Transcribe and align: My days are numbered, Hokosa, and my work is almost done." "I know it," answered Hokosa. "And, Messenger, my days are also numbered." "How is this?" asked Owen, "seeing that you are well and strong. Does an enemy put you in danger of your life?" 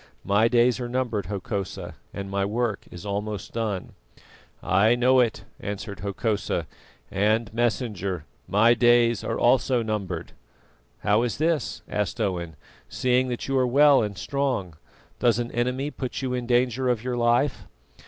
My 0.25 0.47
days 0.47 0.79
are 0.79 0.89
numbered, 0.89 1.27
Hokosa, 1.27 1.93
and 2.11 2.27
my 2.27 2.43
work 2.43 2.87
is 2.89 3.05
almost 3.05 3.53
done." 3.53 3.91
"I 4.63 4.95
know 4.95 5.19
it," 5.19 5.43
answered 5.59 5.99
Hokosa. 5.99 6.65
"And, 7.11 7.53
Messenger, 7.53 8.25
my 8.47 8.73
days 8.73 9.23
are 9.23 9.37
also 9.37 9.83
numbered." 9.83 10.31
"How 11.01 11.21
is 11.21 11.37
this?" 11.37 11.83
asked 11.87 12.19
Owen, 12.19 12.55
"seeing 12.89 13.27
that 13.27 13.47
you 13.47 13.55
are 13.59 13.67
well 13.67 14.01
and 14.01 14.17
strong. 14.17 14.75
Does 15.19 15.37
an 15.37 15.51
enemy 15.51 15.91
put 15.91 16.23
you 16.23 16.33
in 16.33 16.47
danger 16.47 16.89
of 16.89 17.03
your 17.03 17.15
life?" 17.15 17.67